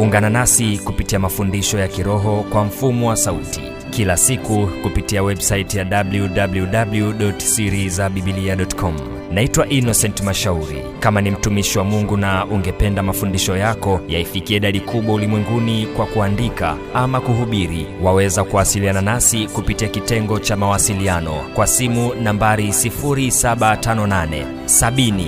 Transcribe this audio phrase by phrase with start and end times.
[0.00, 6.04] Ungana nasi kupitia mafundisho ya kiroho kwa mfumo wa sauti kila siku kupitia websaiti ya
[6.04, 8.94] www.sirizabibilia.com.
[9.32, 10.82] Naitwa Innocent Mashauri.
[11.00, 16.76] Kama ni mtumishi wa Mungu na ungependa mafundisho yako yaifikie idadi kubwa ulimwenguni kwa kuandika
[16.94, 25.24] ama kuhubiri, waweza kuwasiliana nasi kupitia kitengo cha mawasiliano kwa simu nambari 0758 70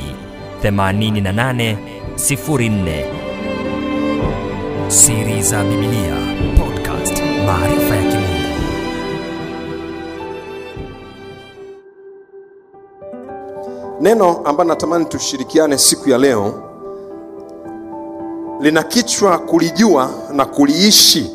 [0.64, 1.77] 88
[2.16, 3.21] 04.
[4.92, 6.16] Siri za Biblia
[6.59, 8.42] Podcast, maarifa ya kimungu.
[14.00, 16.62] Neno ambalo natamani tushirikiane siku ya leo
[18.60, 21.30] lina kichwa kulijua na kuliishi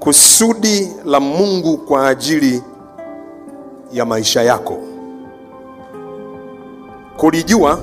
[0.00, 2.62] kusudi la Mungu kwa ajili
[3.92, 4.78] ya maisha yako.
[7.16, 7.78] Kulijua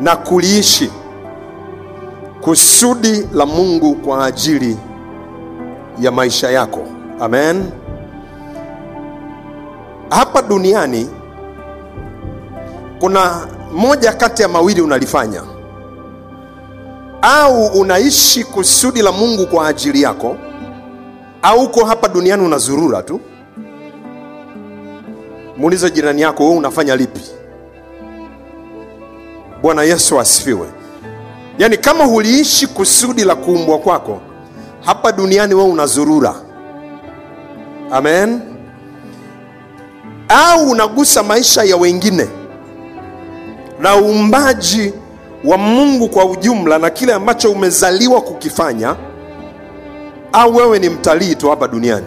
[0.00, 0.90] na kuliishi
[2.48, 4.76] kusudi la Mungu kwa ajili
[6.00, 6.80] ya maisha yako.
[7.20, 7.70] Amen.
[10.10, 11.08] Hapa duniani
[13.00, 15.42] kuna moja kati ya mawili unalifanya,
[17.22, 20.36] au unaishi kusudi la Mungu kwa ajili yako,
[21.42, 23.20] au uko hapa duniani unazurura tu.
[25.56, 27.20] Muulize jirani yako, wewe unafanya lipi?
[29.62, 30.77] Bwana Yesu asifiwe.
[31.58, 34.20] Yaani, kama huliishi kusudi la kuumbwa kwako
[34.84, 36.34] hapa duniani, wewe unazurura.
[37.90, 38.40] Amen.
[40.28, 42.26] Au unagusa maisha ya wengine
[43.80, 44.92] na uumbaji
[45.44, 48.96] wa Mungu kwa ujumla na kile ambacho umezaliwa kukifanya,
[50.32, 52.06] au wewe ni mtalii tu hapa duniani.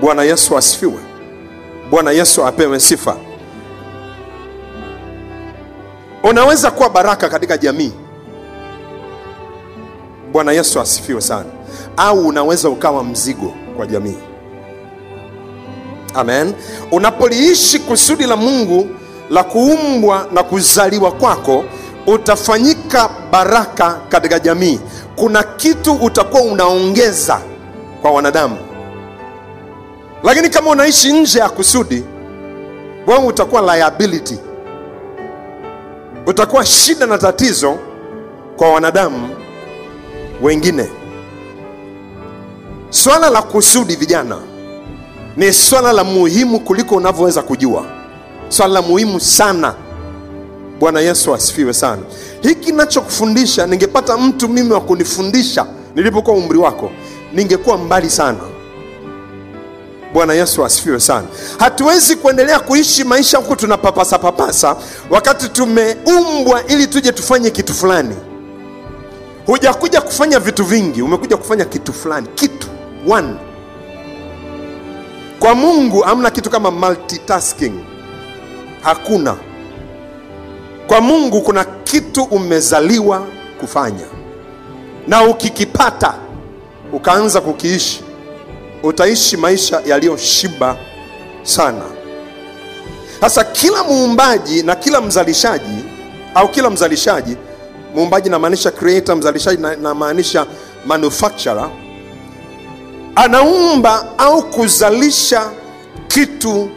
[0.00, 0.98] Bwana Yesu asifiwe.
[1.90, 3.16] Bwana Yesu apewe sifa.
[6.22, 7.92] Unaweza kuwa baraka katika jamii.
[10.32, 11.44] Bwana Yesu asifiwe sana.
[11.96, 14.16] Au unaweza ukawa mzigo kwa jamii.
[16.14, 16.54] Amen.
[16.92, 18.86] Unapoliishi kusudi la Mungu
[19.30, 21.64] la kuumbwa na kuzaliwa kwako,
[22.06, 24.80] utafanyika baraka katika jamii.
[25.16, 27.40] Kuna kitu utakuwa unaongeza
[28.02, 28.56] kwa wanadamu,
[30.24, 32.04] lakini kama unaishi nje ya kusudi,
[33.06, 34.38] wewe utakuwa liability,
[36.30, 37.78] utakuwa shida na tatizo
[38.56, 39.28] kwa wanadamu
[40.42, 40.88] wengine.
[42.90, 44.36] Swala la kusudi, vijana,
[45.36, 47.84] ni swala la muhimu kuliko unavyoweza kujua
[48.48, 49.74] swala la muhimu sana.
[50.80, 52.02] Bwana Yesu asifiwe sana.
[52.42, 56.90] Hiki nachokufundisha, ningepata mtu mimi wa kunifundisha nilipokuwa umri wako,
[57.32, 58.38] ningekuwa mbali sana.
[60.12, 61.26] Bwana Yesu asifiwe sana.
[61.58, 64.76] Hatuwezi kuendelea kuishi maisha huku tunapapasa papasa,
[65.10, 68.16] wakati tumeumbwa ili tuje tufanye kitu fulani.
[69.46, 72.68] Hujakuja kufanya vitu vingi, umekuja kufanya kitu fulani, kitu
[73.10, 73.34] one.
[75.38, 77.72] Kwa Mungu hamna kitu kama multitasking.
[78.82, 79.36] Hakuna.
[80.86, 83.26] Kwa Mungu kuna kitu umezaliwa
[83.60, 84.04] kufanya,
[85.08, 86.14] na ukikipata
[86.92, 88.04] ukaanza kukiishi,
[88.82, 90.76] utaishi maisha yaliyoshiba
[91.42, 91.82] sana.
[93.20, 95.84] Sasa kila muumbaji na kila mzalishaji
[96.34, 97.36] au kila mzalishaji,
[97.94, 100.46] muumbaji namaanisha creator, mzalishaji namaanisha
[100.86, 101.70] manufacturer,
[103.14, 105.50] anaumba au kuzalisha
[106.08, 106.70] kitu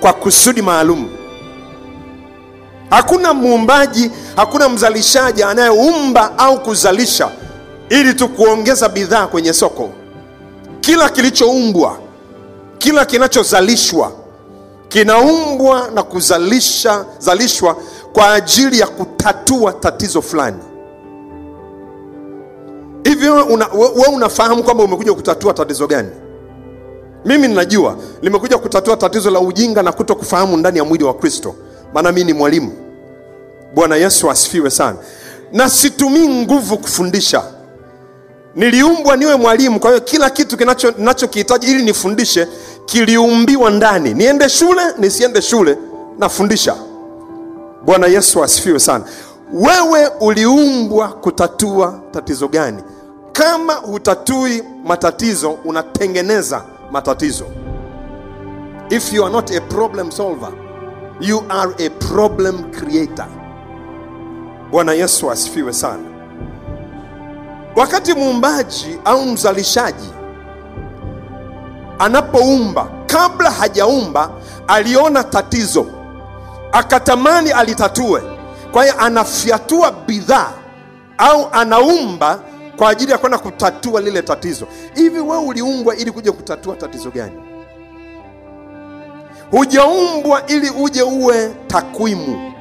[0.00, 1.08] kwa kusudi maalum.
[2.90, 7.28] Hakuna muumbaji, hakuna mzalishaji anayeumba au kuzalisha
[7.88, 9.90] ili tu kuongeza bidhaa kwenye soko.
[10.84, 11.98] Kila kilichoumbwa,
[12.78, 14.12] kila kinachozalishwa
[14.88, 17.76] kinaumbwa na kuzalisha zalishwa
[18.12, 20.58] kwa ajili ya kutatua tatizo fulani.
[23.04, 26.08] Hivyo una, we unafahamu kwamba umekuja kutatua tatizo gani?
[27.24, 31.54] Mimi ninajua nimekuja kutatua tatizo la ujinga na kuto kufahamu ndani ya mwili wa Kristo,
[31.94, 32.72] maana mimi ni mwalimu.
[33.74, 34.96] Bwana Yesu asifiwe sana.
[35.52, 37.42] Na situmii nguvu kufundisha,
[38.56, 39.80] niliumbwa niwe mwalimu.
[39.80, 42.48] Kwa hiyo kila kitu kinachokihitaji ili nifundishe
[42.86, 44.14] kiliumbiwa ndani.
[44.14, 45.78] Niende shule nisiende shule,
[46.18, 46.74] nafundisha.
[47.84, 49.04] Bwana Yesu asifiwe sana.
[49.52, 52.82] Wewe uliumbwa kutatua tatizo gani?
[53.32, 57.44] Kama hutatui matatizo, unatengeneza matatizo.
[58.90, 60.52] If you are not a problem solver,
[61.20, 63.26] you are a problem creator.
[64.70, 66.02] Bwana Yesu asifiwe sana.
[67.76, 70.10] Wakati muumbaji au mzalishaji
[71.98, 74.30] anapoumba, kabla hajaumba
[74.66, 75.86] aliona tatizo,
[76.72, 78.22] akatamani alitatue.
[78.72, 80.52] Kwa hiyo anafyatua bidhaa
[81.18, 82.38] au anaumba
[82.76, 84.66] kwa ajili ya kwenda kutatua lile tatizo.
[84.94, 87.40] Hivi wewe uliumbwa ili kuja kutatua tatizo gani?
[89.50, 92.52] Hujaumbwa ili uje uwe takwimu.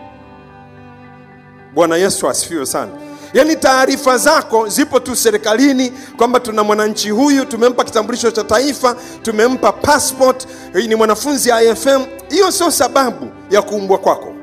[1.73, 2.91] Bwana Yesu asifiwe sana.
[3.33, 9.71] Yaani taarifa zako zipo tu serikalini kwamba tuna mwananchi huyu, tumempa kitambulisho cha taifa, tumempa
[9.71, 10.47] passport,
[10.87, 12.01] ni mwanafunzi IFM.
[12.29, 14.33] Hiyo sio sababu ya kuumbwa kwako.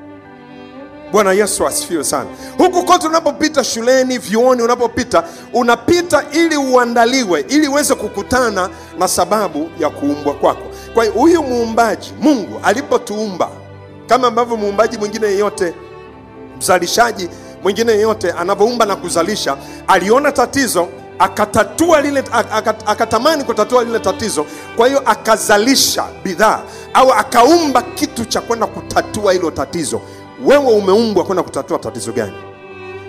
[1.12, 2.30] Bwana Yesu asifiwe sana.
[2.58, 9.90] Huku kote unapopita, shuleni, vyuoni, unapopita unapita ili uandaliwe, ili uweze kukutana na sababu ya
[9.90, 10.62] kuumbwa kwako.
[10.94, 13.48] Kwa hiyo huyu muumbaji Mungu alipotuumba,
[14.06, 15.74] kama ambavyo muumbaji mwingine yeyote,
[16.58, 17.28] mzalishaji
[17.62, 19.56] mwingine yeyote anavyoumba na kuzalisha,
[19.88, 22.24] aliona tatizo akatatua lile,
[22.86, 24.46] akatamani kutatua lile tatizo,
[24.76, 26.62] kwa hiyo akazalisha bidhaa
[26.94, 30.00] au akaumba kitu cha kwenda kutatua hilo tatizo.
[30.44, 32.32] Wewe umeumbwa kwenda kutatua tatizo gani?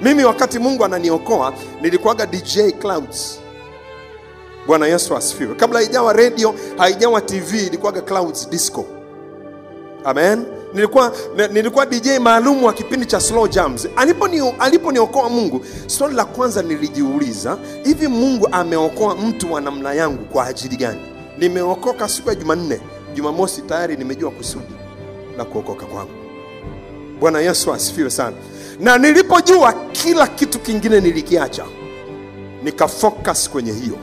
[0.02, 3.40] Mimi wakati Mungu ananiokoa nilikuwaga DJ Clouds.
[4.68, 5.56] Bwana Yesu asifiwe.
[5.56, 8.86] Kabla haijawa radio, haijawa TV, ilikuwaga Clouds Disco.
[10.06, 10.46] Amen.
[10.74, 11.12] Nilikuwa
[11.52, 13.88] nilikuwa DJ maalum wa kipindi cha slow jams.
[13.96, 20.46] Aliponiokoa aliponiokoa Mungu, swali la kwanza nilijiuliza, hivi Mungu ameokoa mtu wa namna yangu kwa
[20.46, 21.00] ajili gani?
[21.38, 22.80] Nimeokoka siku ya Jumanne,
[23.16, 24.74] Jumamosi tayari nimejua kusudi
[25.38, 26.12] la kuokoka kwangu.
[27.20, 28.36] Bwana Yesu asifiwe sana.
[28.80, 31.66] Na nilipojua kila kitu kingine nilikiacha,
[32.64, 33.96] nikafocus kwenye hiyo.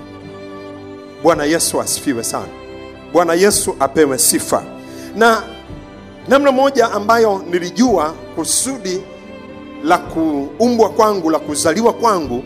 [1.23, 2.49] Bwana Yesu asifiwe sana.
[3.13, 4.63] Bwana Yesu apewe sifa.
[5.17, 5.43] Na
[6.29, 9.01] namna moja ambayo nilijua kusudi
[9.85, 12.43] la kuumbwa kwangu, la kuzaliwa kwangu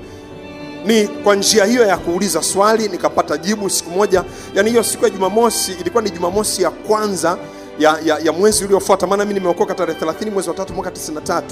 [0.87, 4.25] ni kwa njia hiyo ya kuuliza swali nikapata jibu siku moja.
[4.55, 7.39] Yani hiyo siku ya Jumamosi ilikuwa ni Jumamosi ya kwanza
[7.79, 11.43] ya, ya, ya mwezi uliofuata, maana mimi nimeokoka tarehe 30 mwezi wa tatu mwaka 93.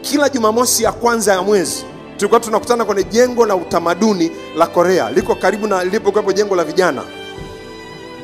[0.00, 1.84] Kila Jumamosi ya kwanza ya mwezi
[2.16, 7.02] tulikuwa tunakutana kwenye jengo la utamaduni la Korea, liko karibu na lilipokuwepo jengo la vijana.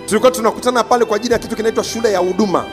[0.07, 2.65] Tulikuwa tunakutana pale kwa ajili ya kitu kinaitwa shule ya huduma.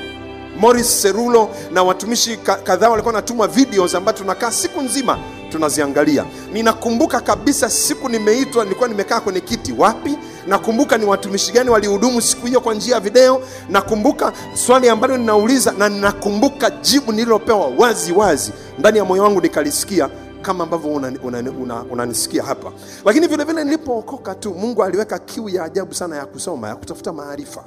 [0.59, 5.19] Morris Serulo na watumishi kadhaa walikuwa wanatumwa videos ambazo tunakaa siku nzima
[5.51, 6.25] tunaziangalia.
[6.53, 10.18] Ninakumbuka kabisa siku nimeitwa, nilikuwa nimekaa kwenye kiti wapi.
[10.48, 13.42] Nakumbuka ni watumishi gani walihudumu siku hiyo kwa njia ya video.
[13.69, 20.09] Nakumbuka swali ambalo ninauliza na ninakumbuka jibu nililopewa wazi wazi ndani ya moyo wangu, nikalisikia
[20.42, 22.71] kama ambavyo unanisikia una, una, una hapa.
[23.06, 27.13] Lakini vile vile nilipookoka tu, Mungu aliweka kiu ya ajabu sana ya kusoma, ya kutafuta
[27.13, 27.63] maarifa.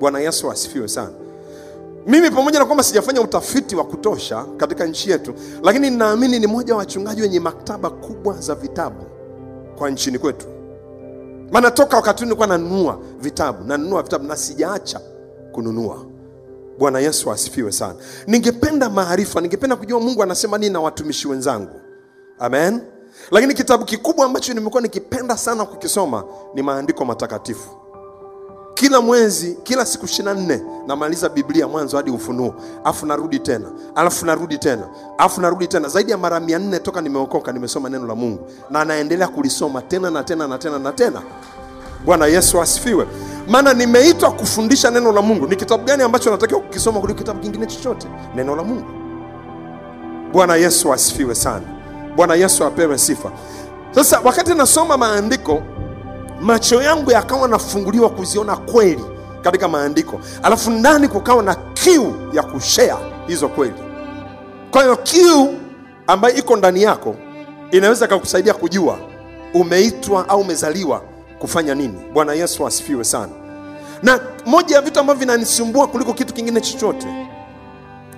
[0.00, 1.10] Bwana Yesu asifiwe sana.
[2.06, 6.72] Mimi pamoja na kwamba sijafanya utafiti wa kutosha katika nchi yetu, lakini ninaamini ni mmoja
[6.72, 9.04] wa wachungaji wenye maktaba kubwa za vitabu
[9.78, 10.46] kwa nchini kwetu.
[11.52, 15.00] Maana toka wakati nilikuwa nanunua vitabu, nanunua vitabu na sijaacha
[15.52, 16.06] kununua.
[16.78, 17.94] Bwana Yesu asifiwe sana.
[18.26, 21.80] Ningependa maarifa, ningependa kujua Mungu anasema nini na watumishi wenzangu.
[22.38, 22.80] Amen.
[23.30, 26.24] Lakini kitabu kikubwa ambacho nimekuwa nikipenda sana kukisoma
[26.54, 27.70] ni maandiko matakatifu
[28.80, 32.54] kila mwezi kila siku 24 namaliza biblia mwanzo hadi ufunuo.
[32.84, 34.82] Afu narudi tena alafu narudi tena
[35.18, 35.88] afu narudi tena.
[35.88, 38.46] Zaidi ya mara mia nne toka nimeokoka nimesoma neno la mungu.
[38.70, 41.22] Na naendelea kulisoma tena na tena na tena na tena.
[42.04, 43.06] Bwana yesu asifiwe.
[43.48, 45.46] Maana nimeitwa kufundisha neno la mungu.
[45.46, 48.06] Ni kitabu gani ambacho natakiwa kukisoma kuliko kitabu kingine chochote?
[48.36, 48.84] Neno la mungu.
[50.32, 51.66] Bwana yesu asifiwe sana.
[52.16, 53.30] Bwana yesu apewe sifa.
[53.90, 55.62] Sasa wakati nasoma maandiko
[56.40, 59.04] macho yangu yakawa nafunguliwa kuziona kweli
[59.42, 63.74] katika maandiko, alafu ndani kukawa na kiu ya kushea hizo kweli.
[64.70, 65.54] Kwa hiyo kiu
[66.06, 67.16] ambayo iko ndani yako
[67.70, 68.98] inaweza ikakusaidia kujua
[69.54, 71.02] umeitwa au umezaliwa
[71.38, 71.98] kufanya nini.
[72.12, 73.32] Bwana Yesu asifiwe sana.
[74.02, 77.06] Na moja ya vitu ambavyo vinanisumbua kuliko kitu kingine chochote,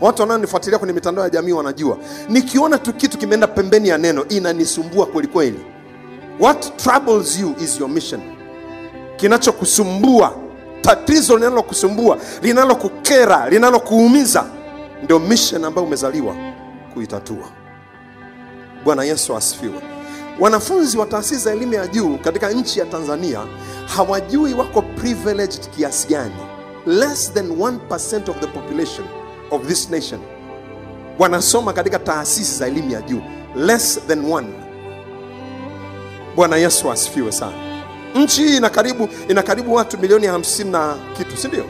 [0.01, 1.97] watu wanaonifuatilia kwenye mitandao ya jamii wanajua,
[2.29, 5.61] nikiona tu kitu kimeenda pembeni ya neno inanisumbua kweli kweli.
[6.41, 8.21] What troubles you is your mission.
[9.17, 10.35] Kinachokusumbua,
[10.81, 14.45] tatizo linalokusumbua, linalokukera, linalokuumiza,
[15.03, 16.35] ndio mission ambayo umezaliwa
[16.95, 17.49] kuitatua.
[18.85, 19.81] Bwana Yesu asifiwe.
[20.41, 23.41] Wanafunzi wa taasisi za elimu ya juu katika nchi ya Tanzania
[23.97, 26.35] hawajui wako privileged kiasi gani.
[26.87, 29.07] Less than 1% of the population
[29.51, 30.21] of this nation
[31.19, 33.23] wanasoma katika taasisi za elimu ya juu,
[33.57, 34.47] less than one.
[36.37, 37.53] Bwana Yesu asifiwe sana.
[38.15, 41.65] Nchi hii ina karibu ina karibu watu milioni hamsini na kitu, si ndio?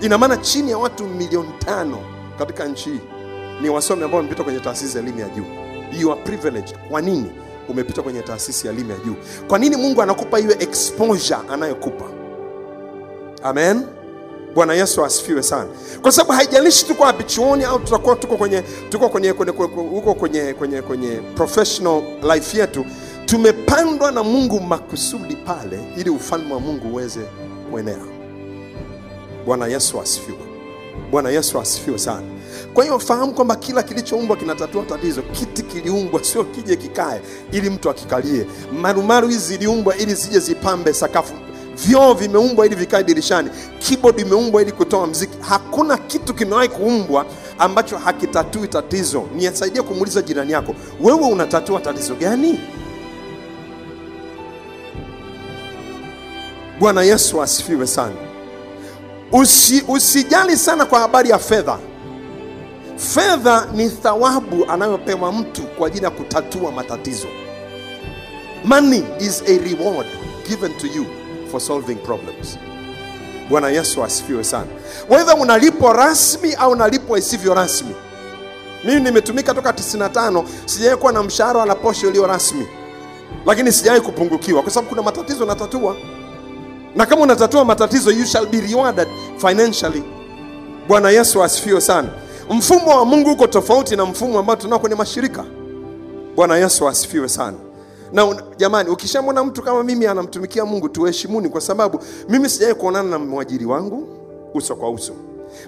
[0.00, 1.98] Ina maana chini ya watu milioni tano
[2.38, 3.00] katika nchi hii
[3.62, 5.44] ni wasomi ambao wamepita kwenye taasisi za elimu ya juu.
[6.00, 6.78] You are privileged.
[6.90, 7.30] Kwa nini
[7.68, 9.14] umepita kwenye taasisi ya elimu ya juu?
[9.48, 12.04] Kwa nini Mungu anakupa hiyo exposure anayokupa?
[13.42, 13.82] Amen.
[14.54, 15.66] bwana yesu asifiwe sana
[16.02, 20.54] kwa sababu haijalishi tuko wapi chuoni au tutakuwa tuko kwenye tuko kwenye kwenye huko kwenye
[20.54, 22.02] kwenye kwenye professional
[22.34, 22.86] life yetu
[23.34, 27.20] tumepandwa na mungu makusudi pale ili ufalme wa mungu uweze
[27.70, 27.98] kuenea.
[29.46, 30.38] Bwana yesu asifiwe.
[31.10, 32.26] Bwana yesu asifiwe sana.
[32.74, 35.22] Kwa hiyo fahamu kwamba kila kilichoumbwa kinatatua tatizo.
[35.22, 37.20] Kiti kiliumbwa sio kije kikae
[37.52, 38.46] ili mtu akikalie.
[38.80, 41.34] Marumaru hizi ziliumbwa ili zije zipambe sakafu.
[41.86, 43.50] Vyoo vimeumbwa ili vikae dirishani.
[43.78, 45.38] Keyboard imeumbwa ili kutoa mziki.
[45.40, 47.26] Hakuna kitu kimewahi kuumbwa
[47.58, 49.24] ambacho hakitatui tatizo.
[49.36, 52.60] Nisaidie kumuuliza jirani yako wewe unatatua tatizo gani
[56.84, 58.14] bwana yesu asifiwe sana.
[59.32, 61.78] Usi, usijali sana kwa habari ya fedha.
[62.96, 67.26] Fedha ni thawabu anayopewa mtu kwa ajili ya kutatua matatizo.
[68.64, 70.06] Money is a reward
[70.48, 71.06] given to you
[71.50, 72.58] for solving problems.
[73.50, 74.66] Bwana yesu asifiwe sana.
[75.10, 77.94] Wedha unalipwa rasmi au unalipwa isivyo rasmi.
[78.84, 82.66] Mimi nimetumika toka 95 sijawahi kuwa na mshahara wala posho iliyo rasmi.
[83.46, 85.96] Lakini sijawai kupungukiwa kwa sababu kuna matatizo natatua
[86.94, 89.08] na kama unatatua matatizo you shall be rewarded
[89.38, 90.02] financially.
[90.88, 92.08] Bwana yesu asifiwe sana.
[92.50, 95.44] Mfumo wa mungu uko tofauti na mfumo ambao tunao kwenye mashirika.
[96.36, 97.56] Bwana yesu asifiwe sana.
[98.12, 101.98] Na jamani ukishamwona mtu kama mimi anamtumikia mungu tuheshimuni kwa sababu
[102.28, 104.08] mimi sijawai kuonana na mwajiri wangu
[104.54, 105.12] uso kwa uso.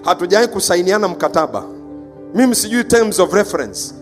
[0.03, 1.63] Hatujawai kusainiana mkataba.
[2.35, 3.93] Mimi sijui terms of reference.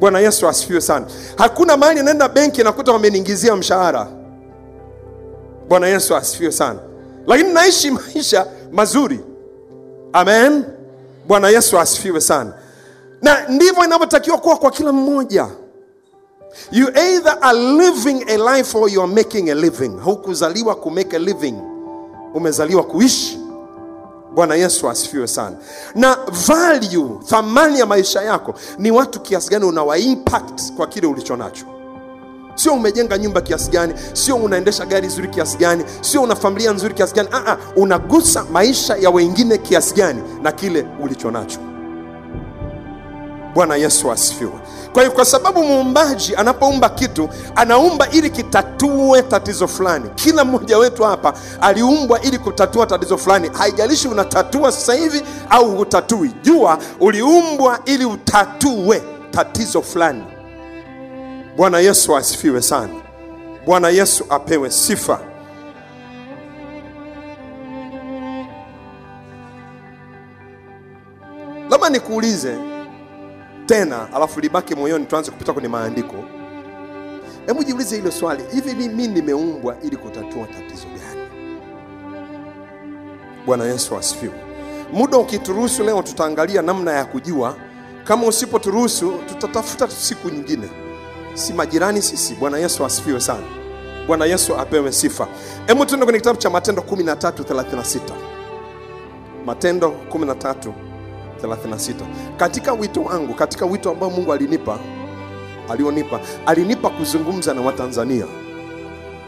[0.00, 1.06] Bwana yesu asifiwe sana.
[1.36, 4.08] Hakuna mahali naenda benki nakuta wameniingizia mshahara
[5.70, 6.78] bwana yesu asifiwe sana.
[7.26, 9.20] Lakini naishi maisha mazuri.
[10.12, 10.64] Amen.
[11.28, 12.52] Bwana yesu asifiwe sana.
[13.22, 15.46] Na ndivyo inavyotakiwa kuwa kwa kila mmoja.
[16.72, 19.98] You either are living a life or you are making a living.
[20.04, 21.54] Haukuzaliwa kumake a living.
[22.34, 23.38] Umezaliwa kuishi.
[24.34, 25.56] Bwana yesu asifiwe sana.
[25.94, 31.36] Na value thamani ya maisha yako ni watu kiasi gani unawa impact kwa kile ulicho
[31.36, 31.64] nacho
[32.62, 36.94] sio umejenga nyumba kiasi gani sio unaendesha gari zuri kiasi gani sio una familia nzuri
[36.94, 37.28] kiasi gani.
[37.32, 41.58] Aa, unagusa maisha ya wengine kiasi gani na kile ulicho nacho.
[43.54, 44.52] Bwana yesu asifiwe.
[44.92, 50.10] Kwa hiyo kwa sababu muumbaji anapoumba kitu anaumba ili kitatue tatizo fulani.
[50.14, 53.50] Kila mmoja wetu hapa aliumbwa ili kutatua tatizo fulani.
[53.52, 56.30] Haijalishi unatatua sasa hivi au hutatui.
[56.42, 60.22] Jua uliumbwa ili utatue tatizo fulani
[61.56, 62.94] bwana yesu asifiwe sana.
[63.66, 65.20] Bwana yesu apewe sifa.
[71.70, 72.56] Labda nikuulize
[73.66, 76.16] tena alafu libaki moyoni tuanze kupita kwenye maandiko.
[77.46, 78.42] Hebu jiulize hilo swali.
[78.52, 81.28] Hivi mimi nimeumbwa ili kutatua tatizo gani?
[83.46, 84.34] Bwana yesu asifiwe.
[84.92, 87.56] Muda ukituruhusu leo tutaangalia namna ya kujua.
[88.04, 90.68] Kama usipoturuhusu tutatafuta siku nyingine
[91.34, 92.34] si majirani sisi.
[92.34, 93.42] Bwana yesu asifiwe sana.
[94.06, 95.28] Bwana yesu apewe sifa.
[95.66, 98.00] Hebu tuende kwenye kitabu cha matendo 1336
[99.46, 101.94] matendo 13:36.
[102.36, 104.78] katika wito wangu katika wito ambao mungu alinipa
[105.70, 108.26] alionipa alinipa kuzungumza na watanzania.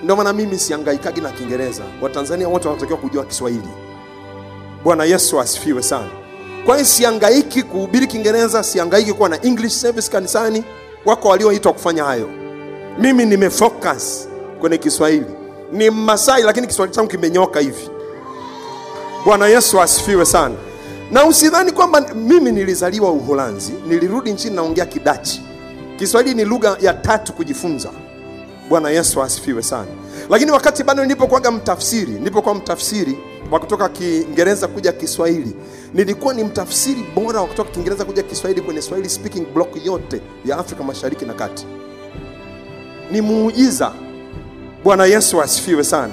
[0.02, 1.82] Ndio maana mimi siangaikagi na kiingereza.
[2.02, 3.68] Watanzania wote wanatakiwa kujua kiswahili.
[4.84, 6.10] Bwana yesu asifiwe sana.
[6.66, 10.64] Kwa siangaiki kuhubiri kiingereza siangaiki kuwa na english service kanisani
[11.04, 12.28] wako walioitwa kufanya hayo.
[12.98, 14.28] Mimi nimefocus
[14.60, 15.26] kwenye kiswahili.
[15.72, 17.88] Ni mmasai lakini kiswahili changu kimenyoka hivi.
[19.24, 20.54] Bwana yesu asifiwe sana.
[21.10, 25.42] Na usidhani kwamba mimi nilizaliwa uholanzi nilirudi nchini naongea kidachi.
[25.98, 27.88] Kiswahili ni lugha ya tatu kujifunza.
[28.68, 29.86] Bwana yesu asifiwe sana.
[30.30, 33.18] Lakini wakati bado nilipokuwaga mtafsiri nilipokuwa mtafsiri
[33.52, 35.52] wa kutoka kiingereza kuja kiswahili.
[35.94, 40.58] Nilikuwa ni mtafsiri bora wa kutoka kiingereza kuja kiswahili kwenye swahili speaking block yote ya
[40.58, 41.66] afrika mashariki na kati.
[43.10, 43.92] Ni muujiza.
[44.84, 46.12] Bwana yesu asifiwe sana.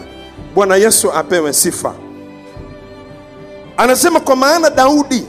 [0.55, 1.95] Bwana yesu apewe sifa.
[3.77, 5.23] Anasema kwa maana daudi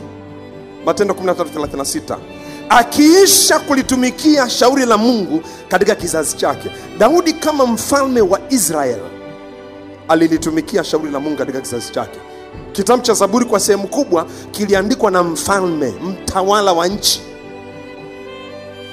[0.85, 2.17] matendo 1336
[2.69, 6.71] akiisha kulitumikia shauri la mungu katika kizazi chake.
[6.99, 8.99] Daudi kama mfalme wa israel
[10.11, 12.19] alilitumikia shauri la mungu katika kizazi chake.
[12.73, 17.23] Kitabu cha zaburi kwa sehemu kubwa kiliandikwa na mfalme mtawala wa nchi.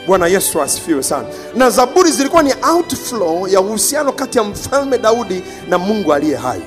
[0.07, 1.25] Bwana yesu asifiwe sana.
[1.55, 6.61] Na zaburi zilikuwa ni outflow ya uhusiano kati ya mfalme daudi na mungu aliye hai.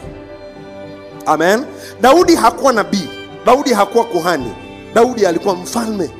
[1.26, 1.64] Amen.
[2.00, 3.09] Daudi hakuwa nabii.
[3.47, 4.52] Daudi hakuwa kuhani.
[4.95, 6.11] Daudi alikuwa mfalme.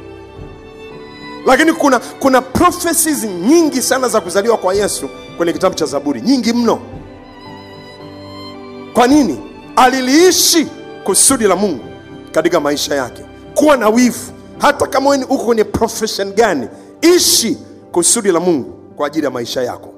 [1.47, 6.21] Lakini kuna kuna prophecies nyingi sana za kuzaliwa kwa yesu kwenye kitabu cha zaburi.
[6.21, 6.81] Nyingi mno
[8.95, 9.41] kwa nini?
[9.77, 10.69] Aliliishi
[11.05, 11.85] kusudi la mungu
[12.33, 13.25] katika maisha yake.
[13.55, 14.33] Kuwa na wivu.
[14.59, 16.69] Hata kama wewe uko kwenye profession gani
[17.01, 17.59] ishi
[17.93, 19.89] kusudi la mungu kwa ajili ya maisha yako.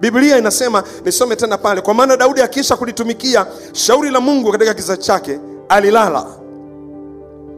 [0.00, 5.00] Biblia inasema nisome tena pale kwa maana daudi akiisha kulitumikia shauri la mungu katika kizazi
[5.00, 6.26] chake alilala.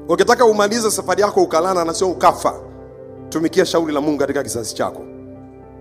[0.09, 2.55] Ukitaka umalize safari yako ukalala na sio ukafa.
[3.29, 5.03] Tumikia shauri la mungu katika kizazi chako.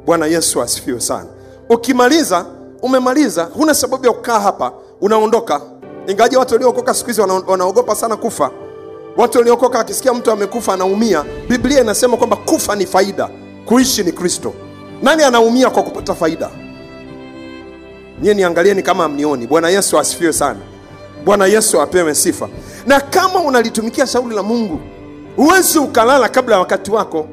[0.05, 1.27] Bwana yesu asifiwe sana.
[1.69, 2.45] Ukimaliza
[2.81, 4.71] umemaliza huna sababu ya kukaa hapa
[5.01, 5.61] unaondoka.
[6.07, 8.51] Ingawaje watu waliokoka siku hizi wanaogopa sana kufa.
[9.17, 11.25] Watu waliokoka akisikia mtu amekufa anaumia.
[11.49, 13.29] Biblia inasema kwamba kufa ni faida.
[13.65, 14.53] Kuishi ni kristo.
[15.01, 16.49] Nani anaumia kwa kupata faida?
[18.21, 20.59] Nyie niangalieni kama amnioni bwana yesu asifiwe sana.
[21.25, 22.49] Bwana yesu apewe sifa.
[22.87, 24.79] Na kama unalitumikia shauri la mungu
[25.35, 27.27] huwezi ukalala kabla ya wakati wako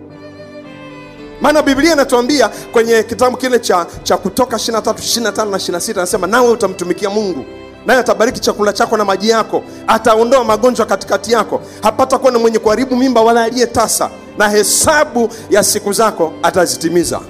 [1.41, 6.51] maana biblia inatuambia kwenye kitabu kile cha, cha kutoka 23 25 na 26 anasema nawe
[6.51, 7.45] utamtumikia mungu
[7.87, 11.61] naye atabariki chakula chako na maji yako ataondoa magonjwa katikati yako.
[11.83, 17.21] Hapata kuwa na mwenye kuharibu mimba wala aliye tasa na hesabu ya siku zako atazitimiza.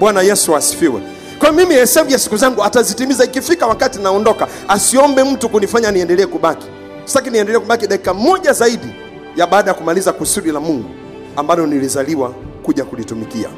[0.00, 1.02] Bwana yesu asifiwe.
[1.38, 3.24] Kwa mimi hesabu ya siku zangu atazitimiza.
[3.24, 6.66] Ikifika wakati naondoka asiombe mtu kunifanya niendelee kubaki.
[7.04, 8.88] Sitaki niendelee kubaki dakika moja zaidi
[9.36, 10.90] ya baada ya kumaliza kusudi la mungu
[11.36, 12.32] ambalo nilizaliwa
[12.68, 13.48] kuja kulitumikia.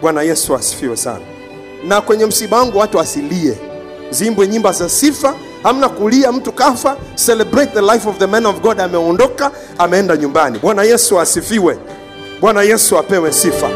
[0.00, 1.20] Bwana yesu asifiwe sana.
[1.88, 3.54] Na kwenye msiba wangu watu asilie
[4.10, 5.34] zimbwe nyimba za sifa.
[5.62, 6.96] Hamna kulia mtu kafa.
[7.26, 8.80] Celebrate the life of the man of god.
[8.80, 10.58] Ameondoka ameenda nyumbani.
[10.58, 11.78] Bwana yesu asifiwe.
[12.40, 13.70] Bwana yesu apewe sifa.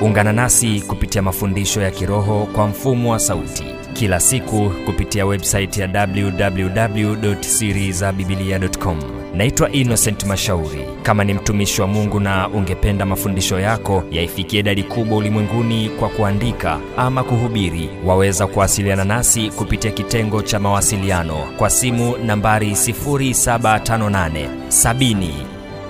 [0.00, 3.64] Ungana nasi kupitia mafundisho ya kiroho kwa mfumo wa sauti.
[3.92, 8.98] Kila siku kupitia website ya www.sirizabibilia.com
[9.34, 10.84] naitwa innocent mashauri.
[11.02, 16.78] Kama ni mtumishi wa mungu na ungependa mafundisho yako yaifikie idadi kubwa ulimwenguni kwa kuandika
[16.96, 25.28] ama kuhubiri waweza kuwasiliana nasi kupitia kitengo cha mawasiliano kwa simu nambari 758 70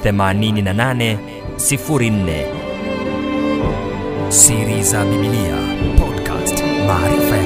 [0.05, 1.17] 88
[1.57, 2.45] 04
[4.29, 5.57] siri za bibilia
[5.99, 7.37] podcast maarifa